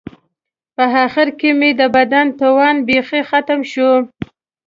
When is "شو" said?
3.71-3.91